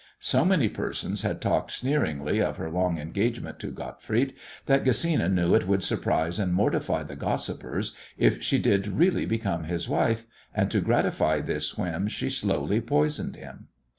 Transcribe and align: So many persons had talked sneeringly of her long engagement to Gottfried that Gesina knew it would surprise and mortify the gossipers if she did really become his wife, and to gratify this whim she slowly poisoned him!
So 0.17 0.43
many 0.43 0.67
persons 0.67 1.21
had 1.21 1.39
talked 1.41 1.69
sneeringly 1.69 2.41
of 2.41 2.57
her 2.57 2.71
long 2.71 2.97
engagement 2.97 3.59
to 3.59 3.67
Gottfried 3.67 4.33
that 4.65 4.83
Gesina 4.83 5.29
knew 5.31 5.53
it 5.53 5.67
would 5.67 5.83
surprise 5.83 6.39
and 6.39 6.55
mortify 6.55 7.03
the 7.03 7.15
gossipers 7.15 7.93
if 8.17 8.41
she 8.41 8.57
did 8.57 8.87
really 8.87 9.27
become 9.27 9.65
his 9.65 9.87
wife, 9.87 10.25
and 10.55 10.71
to 10.71 10.81
gratify 10.81 11.39
this 11.41 11.77
whim 11.77 12.07
she 12.07 12.31
slowly 12.31 12.81
poisoned 12.81 13.35
him! 13.35 13.67